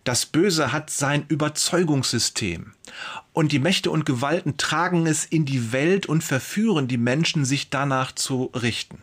Das 0.04 0.26
Böse 0.26 0.70
hat 0.70 0.90
sein 0.90 1.24
Überzeugungssystem. 1.28 2.72
Und 3.32 3.52
die 3.52 3.58
Mächte 3.58 3.90
und 3.90 4.06
Gewalten 4.06 4.56
tragen 4.56 5.06
es 5.06 5.24
in 5.24 5.44
die 5.44 5.72
Welt 5.72 6.06
und 6.06 6.22
verführen 6.22 6.88
die 6.88 6.98
Menschen, 6.98 7.44
sich 7.44 7.70
danach 7.70 8.12
zu 8.12 8.50
richten. 8.54 9.02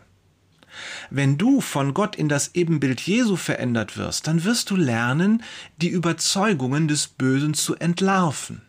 Wenn 1.09 1.37
du 1.37 1.61
von 1.61 1.93
Gott 1.93 2.15
in 2.15 2.29
das 2.29 2.55
Ebenbild 2.55 3.01
Jesu 3.01 3.35
verändert 3.35 3.97
wirst, 3.97 4.27
dann 4.27 4.43
wirst 4.43 4.69
du 4.69 4.75
lernen, 4.75 5.43
die 5.77 5.89
Überzeugungen 5.89 6.87
des 6.87 7.07
Bösen 7.07 7.53
zu 7.53 7.75
entlarven. 7.75 8.61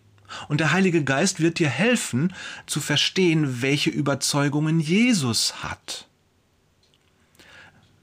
Und 0.49 0.61
der 0.61 0.73
Heilige 0.73 1.05
Geist 1.05 1.41
wird 1.41 1.59
dir 1.59 1.69
helfen, 1.69 2.33
zu 2.67 2.81
verstehen, 2.81 3.63
welche 3.63 3.91
Überzeugungen 3.91 4.81
Jesus 4.81 5.63
hat. 5.63 6.07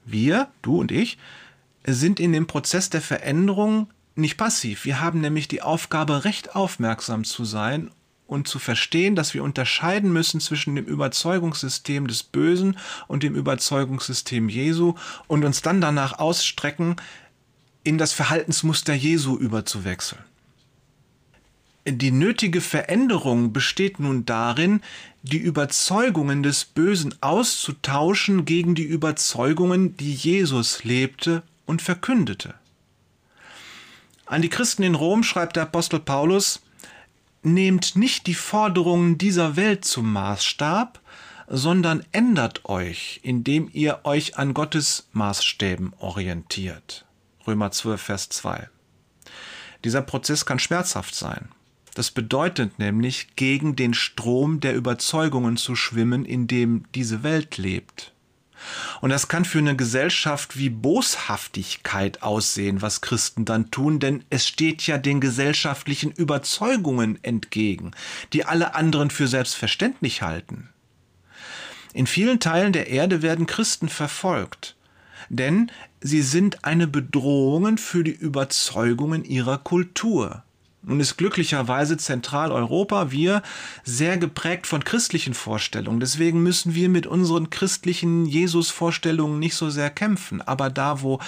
Wir, 0.04 0.48
du 0.62 0.80
und 0.80 0.92
ich, 0.92 1.18
sind 1.84 2.20
in 2.20 2.32
dem 2.32 2.46
Prozess 2.46 2.90
der 2.90 3.00
Veränderung 3.00 3.88
nicht 4.14 4.36
passiv. 4.36 4.84
Wir 4.84 5.00
haben 5.00 5.20
nämlich 5.20 5.48
die 5.48 5.62
Aufgabe, 5.62 6.24
recht 6.24 6.54
aufmerksam 6.54 7.24
zu 7.24 7.44
sein 7.44 7.90
und 8.30 8.46
zu 8.46 8.60
verstehen, 8.60 9.16
dass 9.16 9.34
wir 9.34 9.42
unterscheiden 9.42 10.12
müssen 10.12 10.40
zwischen 10.40 10.76
dem 10.76 10.84
Überzeugungssystem 10.84 12.06
des 12.06 12.22
Bösen 12.22 12.78
und 13.08 13.24
dem 13.24 13.34
Überzeugungssystem 13.34 14.48
Jesu 14.48 14.94
und 15.26 15.44
uns 15.44 15.62
dann 15.62 15.80
danach 15.80 16.18
ausstrecken, 16.20 16.96
in 17.82 17.98
das 17.98 18.12
Verhaltensmuster 18.12 18.94
Jesu 18.94 19.36
überzuwechseln. 19.36 20.22
Die 21.86 22.12
nötige 22.12 22.60
Veränderung 22.60 23.52
besteht 23.52 23.98
nun 23.98 24.26
darin, 24.26 24.80
die 25.22 25.38
Überzeugungen 25.38 26.44
des 26.44 26.64
Bösen 26.64 27.14
auszutauschen 27.20 28.44
gegen 28.44 28.76
die 28.76 28.84
Überzeugungen, 28.84 29.96
die 29.96 30.14
Jesus 30.14 30.84
lebte 30.84 31.42
und 31.66 31.82
verkündete. 31.82 32.54
An 34.26 34.42
die 34.42 34.50
Christen 34.50 34.84
in 34.84 34.94
Rom 34.94 35.24
schreibt 35.24 35.56
der 35.56 35.64
Apostel 35.64 35.98
Paulus, 35.98 36.60
Nehmt 37.42 37.96
nicht 37.96 38.26
die 38.26 38.34
Forderungen 38.34 39.16
dieser 39.16 39.56
Welt 39.56 39.84
zum 39.84 40.12
Maßstab, 40.12 41.00
sondern 41.48 42.04
ändert 42.12 42.66
euch, 42.66 43.20
indem 43.22 43.68
ihr 43.72 44.00
euch 44.04 44.38
an 44.38 44.54
Gottes 44.54 45.08
Maßstäben 45.12 45.94
orientiert. 45.98 47.06
Römer 47.46 47.72
12, 47.72 48.00
Vers 48.00 48.28
2. 48.28 48.68
Dieser 49.84 50.02
Prozess 50.02 50.44
kann 50.44 50.58
schmerzhaft 50.58 51.14
sein. 51.14 51.48
Das 51.94 52.10
bedeutet 52.10 52.78
nämlich, 52.78 53.34
gegen 53.36 53.74
den 53.74 53.94
Strom 53.94 54.60
der 54.60 54.74
Überzeugungen 54.74 55.56
zu 55.56 55.74
schwimmen, 55.74 56.24
in 56.24 56.46
dem 56.46 56.84
diese 56.94 57.22
Welt 57.22 57.56
lebt. 57.56 58.12
Und 59.00 59.10
das 59.10 59.28
kann 59.28 59.44
für 59.44 59.58
eine 59.58 59.76
Gesellschaft 59.76 60.56
wie 60.56 60.70
Boshaftigkeit 60.70 62.22
aussehen, 62.22 62.82
was 62.82 63.00
Christen 63.00 63.44
dann 63.44 63.70
tun, 63.70 64.00
denn 64.00 64.24
es 64.30 64.46
steht 64.46 64.86
ja 64.86 64.98
den 64.98 65.20
gesellschaftlichen 65.20 66.10
Überzeugungen 66.10 67.18
entgegen, 67.22 67.92
die 68.32 68.44
alle 68.44 68.74
anderen 68.74 69.10
für 69.10 69.28
selbstverständlich 69.28 70.22
halten. 70.22 70.68
In 71.92 72.06
vielen 72.06 72.40
Teilen 72.40 72.72
der 72.72 72.88
Erde 72.88 73.22
werden 73.22 73.46
Christen 73.46 73.88
verfolgt, 73.88 74.76
denn 75.28 75.70
sie 76.00 76.22
sind 76.22 76.64
eine 76.64 76.86
Bedrohung 76.86 77.78
für 77.78 78.04
die 78.04 78.12
Überzeugungen 78.12 79.24
ihrer 79.24 79.58
Kultur. 79.58 80.44
Nun 80.82 80.98
ist 80.98 81.18
glücklicherweise 81.18 81.98
Zentraleuropa, 81.98 83.10
wir, 83.10 83.42
sehr 83.84 84.16
geprägt 84.16 84.66
von 84.66 84.82
christlichen 84.82 85.34
Vorstellungen. 85.34 86.00
Deswegen 86.00 86.42
müssen 86.42 86.74
wir 86.74 86.88
mit 86.88 87.06
unseren 87.06 87.50
christlichen 87.50 88.24
Jesus-Vorstellungen 88.24 89.38
nicht 89.38 89.56
so 89.56 89.68
sehr 89.68 89.90
kämpfen. 89.90 90.40
Aber 90.40 90.70
da, 90.70 91.02
wo 91.02 91.20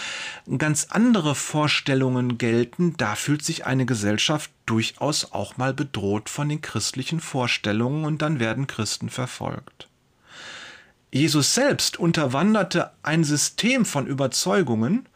ganz 0.56 0.86
andere 0.88 1.34
Vorstellungen 1.34 2.38
gelten, 2.38 2.94
da 2.96 3.14
fühlt 3.14 3.44
sich 3.44 3.66
eine 3.66 3.84
Gesellschaft 3.84 4.50
durchaus 4.64 5.32
auch 5.32 5.58
mal 5.58 5.74
bedroht 5.74 6.30
von 6.30 6.48
den 6.48 6.62
christlichen 6.62 7.20
Vorstellungen 7.20 8.06
und 8.06 8.22
dann 8.22 8.40
werden 8.40 8.66
Christen 8.66 9.10
verfolgt. 9.10 9.88
Jesus 11.12 11.52
selbst 11.52 11.98
unterwanderte 11.98 12.90
ein 13.02 13.22
System 13.22 13.84
von 13.84 14.06
Überzeugungen 14.06 15.06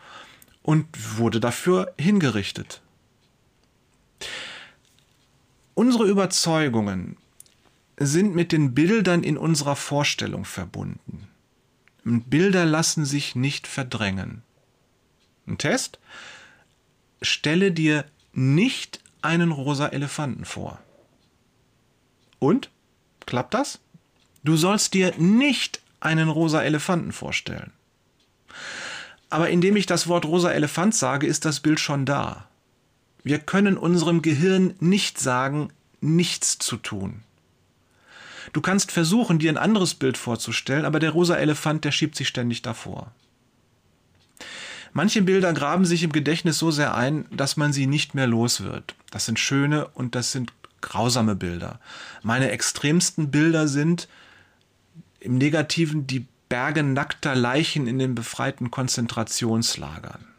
und 0.63 0.87
wurde 1.17 1.41
dafür 1.41 1.95
hingerichtet. 1.99 2.83
Unsere 5.79 6.07
Überzeugungen 6.07 7.19
sind 7.99 8.35
mit 8.35 8.51
den 8.51 8.73
Bildern 8.73 9.23
in 9.23 9.37
unserer 9.37 9.77
Vorstellung 9.77 10.47
verbunden. 10.47 11.29
Und 12.03 12.31
Bilder 12.31 12.65
lassen 12.65 13.05
sich 13.05 13.35
nicht 13.35 13.67
verdrängen. 13.67 14.43
Ein 15.47 15.59
Test? 15.59 15.99
Stelle 17.21 17.73
dir 17.73 18.07
nicht 18.33 19.01
einen 19.21 19.53
rosa 19.53 19.89
Elefanten 19.89 20.47
vor. 20.47 20.79
Und? 22.39 22.71
Klappt 23.27 23.53
das? 23.53 23.79
Du 24.45 24.57
sollst 24.57 24.95
dir 24.95 25.13
nicht 25.19 25.83
einen 26.01 26.31
rosa 26.31 26.63
Elefanten 26.63 27.13
vorstellen. 27.13 27.75
Aber 29.29 29.51
indem 29.51 29.77
ich 29.77 29.85
das 29.85 30.09
Wort 30.09 30.25
rosa 30.25 30.53
Elefant 30.53 30.95
sage, 30.95 31.27
ist 31.27 31.45
das 31.45 31.61
Bild 31.61 31.81
schon 31.81 32.07
da. 32.07 32.49
Wir 33.27 33.41
können 33.41 33.77
unserem 33.77 34.23
Gehirn 34.23 34.75
nicht 34.79 35.19
sagen, 35.19 35.71
nichts 36.01 36.59
zu 36.59 36.77
tun. 36.77 37.25
Du 38.53 38.61
kannst 38.61 38.93
versuchen, 38.93 39.41
dir 39.41 39.51
ein 39.51 39.59
anderes 39.59 39.95
Bild 39.95 40.17
vorzustellen, 40.17 40.85
aber 40.85 41.01
der 41.01 41.11
rosa 41.11 41.35
Elefant, 41.35 41.85
der 41.85 41.91
schiebt 41.91 42.15
sich 42.15 42.29
ständig 42.29 42.63
davor. 42.63 43.11
Manche 44.93 45.23
Bilder 45.23 45.53
graben 45.53 45.85
sich 45.85 46.05
im 46.05 46.13
Gedächtnis 46.13 46.61
so 46.61 46.71
sehr 46.71 46.95
ein, 46.95 47.27
dass 47.33 47.57
man 47.57 47.73
sie 47.73 47.89
nicht 47.89 48.15
mehr 48.15 48.29
los 48.29 48.61
wird. 48.61 48.95
Das 49.11 49.27
sind 49.27 49.41
schöne 49.41 49.89
und 49.89 50.15
das 50.15 50.31
sind 50.31 50.53
grausame 50.81 51.35
Bilder. 51.35 51.81
Meine 52.23 52.53
extremsten 52.53 53.33
Bilder 53.33 53.67
sind 53.67 54.07
im 55.19 55.37
Negativen 55.37 56.07
die 56.07 56.27
Berge 56.49 56.85
nackter 56.85 57.35
Leichen 57.35 57.89
in 57.89 57.99
den 57.99 58.15
befreiten 58.15 58.71
Konzentrationslagern. 58.71 60.36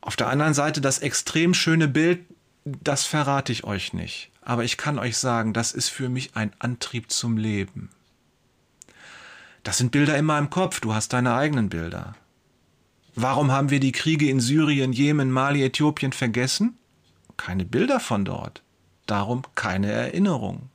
Auf 0.00 0.16
der 0.16 0.28
anderen 0.28 0.54
Seite 0.54 0.80
das 0.80 0.98
extrem 0.98 1.54
schöne 1.54 1.88
Bild, 1.88 2.20
das 2.64 3.04
verrate 3.04 3.52
ich 3.52 3.64
euch 3.64 3.92
nicht. 3.92 4.30
Aber 4.42 4.64
ich 4.64 4.76
kann 4.76 4.98
euch 4.98 5.16
sagen, 5.18 5.52
das 5.52 5.72
ist 5.72 5.88
für 5.88 6.08
mich 6.08 6.34
ein 6.34 6.52
Antrieb 6.58 7.10
zum 7.10 7.36
Leben. 7.36 7.90
Das 9.62 9.78
sind 9.78 9.92
Bilder 9.92 10.16
immer 10.16 10.38
im 10.38 10.48
Kopf, 10.48 10.80
du 10.80 10.94
hast 10.94 11.12
deine 11.12 11.34
eigenen 11.34 11.68
Bilder. 11.68 12.14
Warum 13.14 13.52
haben 13.52 13.70
wir 13.70 13.80
die 13.80 13.92
Kriege 13.92 14.28
in 14.30 14.40
Syrien, 14.40 14.92
Jemen, 14.92 15.30
Mali, 15.30 15.62
Äthiopien 15.62 16.12
vergessen? 16.12 16.78
Keine 17.36 17.64
Bilder 17.64 18.00
von 18.00 18.24
dort. 18.24 18.62
Darum 19.06 19.42
keine 19.54 19.90
Erinnerung. 19.90 20.70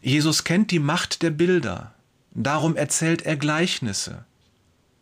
Jesus 0.00 0.44
kennt 0.44 0.70
die 0.70 0.78
Macht 0.78 1.22
der 1.22 1.30
Bilder. 1.30 1.94
Darum 2.32 2.76
erzählt 2.76 3.22
er 3.22 3.36
Gleichnisse. 3.36 4.24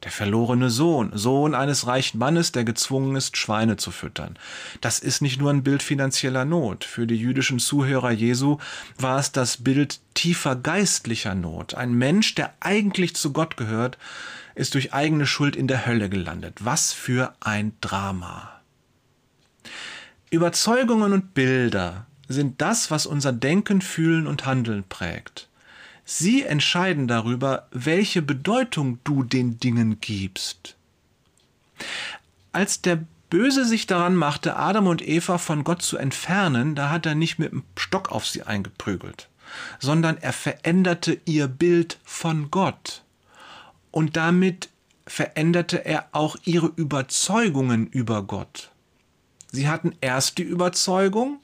Der 0.06 0.12
verlorene 0.12 0.70
Sohn, 0.70 1.10
Sohn 1.14 1.52
eines 1.52 1.88
reichen 1.88 2.18
Mannes, 2.18 2.52
der 2.52 2.62
gezwungen 2.62 3.16
ist, 3.16 3.36
Schweine 3.36 3.76
zu 3.76 3.90
füttern. 3.90 4.38
Das 4.80 5.00
ist 5.00 5.20
nicht 5.20 5.40
nur 5.40 5.50
ein 5.50 5.64
Bild 5.64 5.82
finanzieller 5.82 6.44
Not. 6.44 6.84
Für 6.84 7.08
die 7.08 7.16
jüdischen 7.16 7.58
Zuhörer 7.58 8.12
Jesu 8.12 8.58
war 8.98 9.18
es 9.18 9.32
das 9.32 9.64
Bild 9.64 9.98
tiefer 10.14 10.54
geistlicher 10.54 11.34
Not. 11.34 11.74
Ein 11.74 11.92
Mensch, 11.92 12.36
der 12.36 12.54
eigentlich 12.60 13.16
zu 13.16 13.32
Gott 13.32 13.56
gehört, 13.56 13.98
ist 14.54 14.74
durch 14.74 14.94
eigene 14.94 15.26
Schuld 15.26 15.56
in 15.56 15.66
der 15.66 15.86
Hölle 15.86 16.08
gelandet. 16.08 16.64
Was 16.64 16.92
für 16.92 17.34
ein 17.40 17.72
Drama. 17.80 18.60
Überzeugungen 20.30 21.14
und 21.14 21.34
Bilder 21.34 22.06
sind 22.28 22.60
das, 22.60 22.92
was 22.92 23.06
unser 23.06 23.32
Denken, 23.32 23.80
Fühlen 23.80 24.28
und 24.28 24.46
Handeln 24.46 24.84
prägt. 24.88 25.48
Sie 26.08 26.44
entscheiden 26.44 27.08
darüber, 27.08 27.66
welche 27.72 28.22
Bedeutung 28.22 29.00
du 29.02 29.24
den 29.24 29.58
Dingen 29.58 29.98
gibst. 30.00 30.76
Als 32.52 32.80
der 32.80 33.04
Böse 33.28 33.64
sich 33.64 33.88
daran 33.88 34.14
machte, 34.14 34.54
Adam 34.54 34.86
und 34.86 35.06
Eva 35.06 35.36
von 35.36 35.64
Gott 35.64 35.82
zu 35.82 35.96
entfernen, 35.96 36.76
da 36.76 36.90
hat 36.90 37.06
er 37.06 37.16
nicht 37.16 37.40
mit 37.40 37.50
dem 37.50 37.64
Stock 37.76 38.12
auf 38.12 38.24
sie 38.24 38.44
eingeprügelt, 38.44 39.28
sondern 39.80 40.16
er 40.16 40.32
veränderte 40.32 41.20
ihr 41.24 41.48
Bild 41.48 41.98
von 42.04 42.52
Gott. 42.52 43.02
Und 43.90 44.16
damit 44.16 44.68
veränderte 45.08 45.84
er 45.84 46.06
auch 46.12 46.36
ihre 46.44 46.68
Überzeugungen 46.68 47.88
über 47.88 48.22
Gott. 48.22 48.70
Sie 49.50 49.68
hatten 49.68 49.96
erst 50.00 50.38
die 50.38 50.44
Überzeugung, 50.44 51.40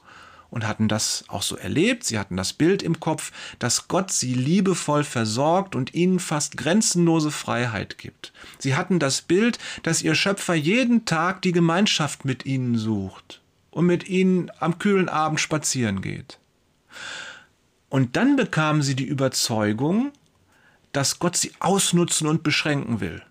und 0.53 0.69
hatten 0.69 0.87
das 0.87 1.25
auch 1.29 1.43
so 1.43 1.57
erlebt. 1.57 2.05
Sie 2.05 2.19
hatten 2.19 2.37
das 2.37 2.53
Bild 2.53 2.83
im 2.83 3.01
Kopf, 3.01 3.33
dass 3.59 3.89
Gott 3.89 4.13
sie 4.13 4.35
liebevoll 4.35 5.03
versorgt 5.03 5.75
und 5.75 5.95
ihnen 5.95 6.21
fast 6.21 6.59
grenzenlose 6.59 7.31
Freiheit 7.31 7.97
gibt. 7.97 8.35
Sie 8.59 8.77
hatten 8.77 8.99
das 8.99 9.23
Bild, 9.23 9.59
dass 9.83 10.03
ihr 10.03 10.15
Schöpfer 10.15 10.55
jeden 10.55 11.07
Tag 11.07 11.41
die 11.41 11.53
Gemeinschaft 11.53 12.27
mit 12.27 12.45
ihnen 12.45 12.77
sucht 12.77 13.41
und 13.71 13.87
mit 13.87 14.09
ihnen 14.09 14.51
am 14.61 14.79
kühlen 14.79 15.09
Abend 15.09 15.41
spazieren 15.41 16.03
geht. 16.03 16.39
Und 17.89 18.17
dann 18.17 18.37
bekamen 18.37 18.83
sie 18.83 18.95
die 18.95 19.07
Überzeugung, 19.07 20.13
dass 20.93 21.19
Gott 21.19 21.39
sie 21.39 21.53
ausnutzen 21.61 22.27
und 22.27 22.43
beschränken 22.43 23.01
will. 23.01 23.23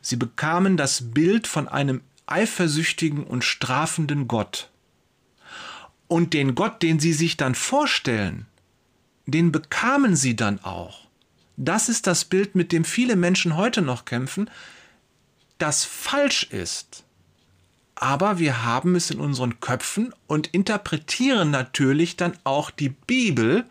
Sie 0.00 0.16
bekamen 0.16 0.76
das 0.76 1.12
Bild 1.12 1.46
von 1.46 1.68
einem 1.68 2.00
eifersüchtigen 2.26 3.22
und 3.22 3.44
strafenden 3.44 4.26
Gott. 4.26 4.70
Und 6.08 6.34
den 6.34 6.54
Gott, 6.54 6.82
den 6.82 7.00
sie 7.00 7.12
sich 7.12 7.36
dann 7.36 7.54
vorstellen, 7.54 8.46
den 9.26 9.52
bekamen 9.52 10.16
sie 10.16 10.36
dann 10.36 10.62
auch. 10.62 11.00
Das 11.56 11.88
ist 11.88 12.06
das 12.06 12.24
Bild, 12.24 12.54
mit 12.54 12.72
dem 12.72 12.84
viele 12.84 13.16
Menschen 13.16 13.56
heute 13.56 13.80
noch 13.80 14.04
kämpfen, 14.04 14.50
das 15.58 15.84
falsch 15.84 16.44
ist. 16.44 17.04
Aber 17.94 18.38
wir 18.38 18.64
haben 18.64 18.96
es 18.96 19.10
in 19.10 19.20
unseren 19.20 19.60
Köpfen 19.60 20.12
und 20.26 20.48
interpretieren 20.48 21.50
natürlich 21.50 22.16
dann 22.16 22.36
auch 22.42 22.70
die 22.70 22.88
Bibel 22.88 23.64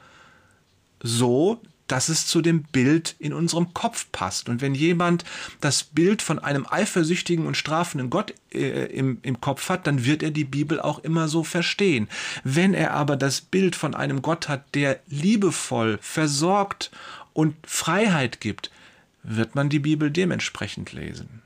so, 1.01 1.61
dass 1.93 2.09
es 2.09 2.25
zu 2.25 2.41
dem 2.41 2.63
Bild 2.63 3.15
in 3.19 3.33
unserem 3.33 3.75
Kopf 3.75 4.07
passt. 4.11 4.49
Und 4.49 4.61
wenn 4.61 4.73
jemand 4.73 5.25
das 5.61 5.83
Bild 5.83 6.23
von 6.23 6.39
einem 6.39 6.65
eifersüchtigen 6.67 7.45
und 7.45 7.55
strafenden 7.55 8.09
Gott 8.09 8.33
äh, 8.51 8.85
im, 8.85 9.19
im 9.21 9.39
Kopf 9.41 9.69
hat, 9.69 9.85
dann 9.85 10.03
wird 10.03 10.23
er 10.23 10.31
die 10.31 10.43
Bibel 10.43 10.81
auch 10.81 10.97
immer 10.97 11.27
so 11.27 11.43
verstehen. 11.43 12.09
Wenn 12.43 12.73
er 12.73 12.93
aber 12.93 13.15
das 13.15 13.41
Bild 13.41 13.75
von 13.75 13.93
einem 13.93 14.23
Gott 14.23 14.49
hat, 14.49 14.73
der 14.73 15.01
liebevoll, 15.07 15.99
versorgt 16.01 16.89
und 17.31 17.55
Freiheit 17.63 18.41
gibt, 18.41 18.71
wird 19.21 19.53
man 19.53 19.69
die 19.69 19.77
Bibel 19.77 20.09
dementsprechend 20.09 20.93
lesen. 20.93 21.43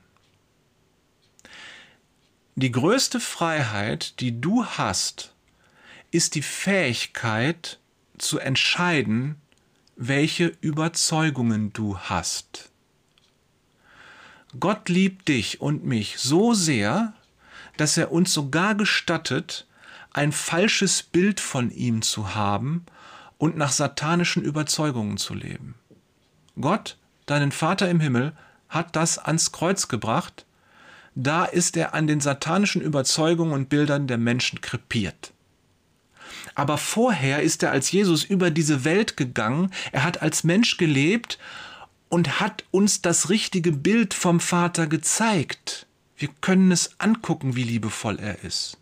Die 2.54 2.72
größte 2.72 3.20
Freiheit, 3.20 4.18
die 4.20 4.40
du 4.40 4.64
hast, 4.64 5.34
ist 6.10 6.34
die 6.36 6.40
Fähigkeit 6.40 7.78
zu 8.16 8.38
entscheiden, 8.38 9.36
welche 9.98 10.46
Überzeugungen 10.60 11.72
du 11.72 11.98
hast. 11.98 12.70
Gott 14.58 14.88
liebt 14.88 15.26
dich 15.26 15.60
und 15.60 15.84
mich 15.84 16.18
so 16.18 16.54
sehr, 16.54 17.14
dass 17.76 17.96
er 17.96 18.12
uns 18.12 18.32
sogar 18.32 18.76
gestattet, 18.76 19.66
ein 20.12 20.30
falsches 20.30 21.02
Bild 21.02 21.40
von 21.40 21.70
ihm 21.70 22.02
zu 22.02 22.36
haben 22.36 22.86
und 23.38 23.56
nach 23.56 23.72
satanischen 23.72 24.44
Überzeugungen 24.44 25.16
zu 25.16 25.34
leben. 25.34 25.74
Gott, 26.60 26.96
deinen 27.26 27.50
Vater 27.52 27.90
im 27.90 27.98
Himmel, 27.98 28.32
hat 28.68 28.94
das 28.94 29.18
ans 29.18 29.50
Kreuz 29.50 29.88
gebracht, 29.88 30.46
da 31.16 31.44
ist 31.44 31.76
er 31.76 31.94
an 31.94 32.06
den 32.06 32.20
satanischen 32.20 32.82
Überzeugungen 32.82 33.52
und 33.52 33.68
Bildern 33.68 34.06
der 34.06 34.18
Menschen 34.18 34.60
krepiert. 34.60 35.32
Aber 36.58 36.76
vorher 36.76 37.40
ist 37.40 37.62
er 37.62 37.70
als 37.70 37.92
Jesus 37.92 38.24
über 38.24 38.50
diese 38.50 38.82
Welt 38.84 39.16
gegangen, 39.16 39.70
er 39.92 40.02
hat 40.02 40.22
als 40.22 40.42
Mensch 40.42 40.76
gelebt 40.76 41.38
und 42.08 42.40
hat 42.40 42.64
uns 42.72 43.00
das 43.00 43.30
richtige 43.30 43.70
Bild 43.70 44.12
vom 44.12 44.40
Vater 44.40 44.88
gezeigt. 44.88 45.86
Wir 46.16 46.30
können 46.40 46.72
es 46.72 46.98
angucken, 46.98 47.54
wie 47.54 47.62
liebevoll 47.62 48.18
er 48.18 48.42
ist. 48.42 48.76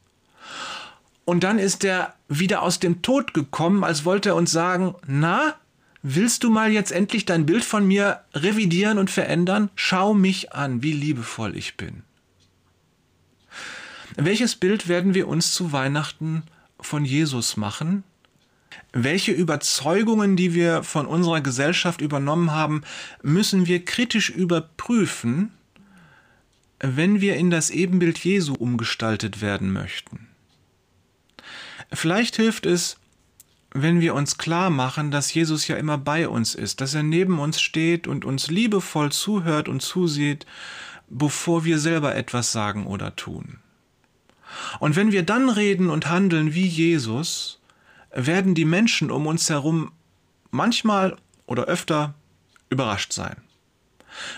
Und 1.27 1.45
dann 1.45 1.59
ist 1.59 1.85
er 1.85 2.15
wieder 2.29 2.63
aus 2.63 2.81
dem 2.81 3.03
Tod 3.03 3.35
gekommen, 3.35 3.85
als 3.85 4.07
wollte 4.07 4.31
er 4.31 4.37
uns 4.37 4.53
sagen, 4.53 4.95
na, 5.07 5.55
willst 6.01 6.45
du 6.45 6.51
mal 6.51 6.71
jetzt 6.71 6.93
endlich 6.93 7.27
dein 7.27 7.45
Bild 7.45 7.63
von 7.63 7.87
mir 7.87 8.21
revidieren 8.33 8.97
und 8.97 9.11
verändern? 9.11 9.69
Schau 9.75 10.15
mich 10.15 10.55
an, 10.55 10.83
wie 10.83 10.95
liebevoll 10.95 11.55
ich 11.55 11.77
bin. 11.77 12.05
Welches 14.17 14.57
Bild 14.57 14.89
werden 14.89 15.13
wir 15.13 15.29
uns 15.29 15.53
zu 15.53 15.73
Weihnachten 15.73 16.45
von 16.81 17.05
Jesus 17.05 17.57
machen, 17.57 18.05
welche 18.93 19.33
Überzeugungen, 19.33 20.37
die 20.37 20.55
wir 20.55 20.83
von 20.83 21.07
unserer 21.07 21.41
Gesellschaft 21.41 22.01
übernommen 22.01 22.53
haben, 22.53 22.83
müssen 23.23 23.67
wir 23.67 23.85
kritisch 23.85 24.31
überprüfen, 24.31 25.53
wenn 26.81 27.21
wir 27.21 27.37
in 27.37 27.51
das 27.51 27.71
Ebenbild 27.71 28.19
Jesu 28.19 28.55
umgestaltet 28.55 29.41
werden 29.41 29.73
möchten. 29.73 30.29
Vielleicht 31.93 32.37
hilft 32.37 32.67
es, 32.67 32.99
wenn 33.71 34.01
wir 34.01 34.15
uns 34.15 34.39
klar 34.39 34.71
machen, 34.71 35.11
dass 35.11 35.33
Jesus 35.33 35.69
ja 35.69 35.77
immer 35.77 35.99
bei 35.99 36.29
uns 36.29 36.55
ist, 36.55 36.81
dass 36.81 36.95
er 36.95 37.03
neben 37.03 37.39
uns 37.39 37.61
steht 37.61 38.07
und 38.07 38.25
uns 38.25 38.49
liebevoll 38.49 39.13
zuhört 39.13 39.69
und 39.69 39.83
zusieht, 39.83 40.47
bevor 41.09 41.65
wir 41.65 41.79
selber 41.79 42.15
etwas 42.15 42.53
sagen 42.53 42.87
oder 42.87 43.15
tun. 43.17 43.59
Und 44.81 44.97
wenn 44.97 45.13
wir 45.13 45.23
dann 45.23 45.49
reden 45.49 45.91
und 45.91 46.09
handeln 46.09 46.55
wie 46.55 46.67
Jesus, 46.67 47.61
werden 48.13 48.55
die 48.55 48.65
Menschen 48.65 49.11
um 49.11 49.27
uns 49.27 49.51
herum 49.51 49.93
manchmal 50.51 51.17
oder 51.47 51.65
öfter 51.65 52.15
überrascht 52.71 53.13
sein. 53.13 53.37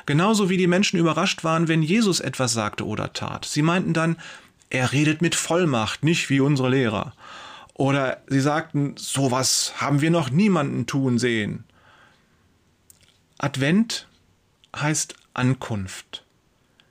Genauso 0.07 0.51
wie 0.51 0.57
die 0.57 0.67
Menschen 0.67 0.99
überrascht 0.99 1.45
waren, 1.45 1.69
wenn 1.69 1.83
Jesus 1.83 2.21
etwas 2.21 2.53
sagte 2.53 2.85
oder 2.85 3.13
tat. 3.13 3.45
Sie 3.45 3.63
meinten 3.63 3.93
dann, 3.93 4.17
er 4.71 4.93
redet 4.93 5.23
mit 5.23 5.35
Vollmacht, 5.35 6.03
nicht 6.03 6.29
wie 6.31 6.41
unsere 6.41 6.69
Lehrer. 6.69 7.15
Oder 7.75 8.23
sie 8.27 8.41
sagten, 8.41 8.95
sowas 8.97 9.75
haben 9.77 10.01
wir 10.01 10.11
noch 10.11 10.31
niemanden 10.31 10.87
tun 10.87 11.19
sehen. 11.19 11.65
Advent 13.39 14.09
heißt 14.75 15.15
Ankunft. 15.33 16.25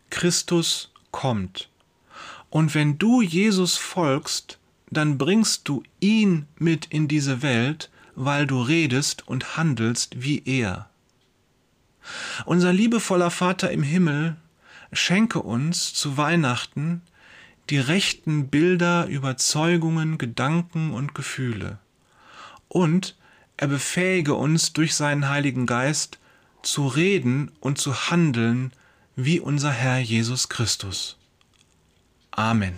Christus 0.10 0.92
kommt. 1.12 1.70
Und 2.50 2.74
wenn 2.74 2.98
du 2.98 3.22
Jesus 3.22 3.78
folgst, 3.78 4.60
dann 4.90 5.18
bringst 5.18 5.68
du 5.68 5.84
ihn 6.00 6.48
mit 6.58 6.86
in 6.86 7.08
diese 7.08 7.42
Welt, 7.42 7.90
weil 8.16 8.48
du 8.48 8.62
redest 8.62 9.28
und 9.28 9.58
handelst 9.58 10.22
wie 10.22 10.42
er. 10.46 10.90
Unser 12.46 12.72
liebevoller 12.72 13.32
Vater 13.32 13.72
im 13.72 13.84
Himmel 13.84 14.38
schenke 14.94 15.42
uns 15.42 15.94
zu 15.94 16.18
Weihnachten 16.18 17.02
die 17.70 17.80
rechten 17.80 18.48
Bilder, 18.48 19.08
Überzeugungen, 19.08 20.18
Gedanken 20.18 20.92
und 20.92 21.14
Gefühle. 21.14 21.80
Und 22.70 23.16
er 23.58 23.68
befähige 23.68 24.36
uns 24.36 24.72
durch 24.72 24.96
seinen 24.96 25.28
Heiligen 25.28 25.66
Geist 25.66 26.18
zu 26.62 26.88
reden 26.88 27.52
und 27.60 27.78
zu 27.78 28.10
handeln 28.10 28.72
wie 29.16 29.40
unser 29.40 29.72
Herr 29.72 30.00
Jesus 30.00 30.48
Christus. 30.48 31.18
Amen. 32.38 32.78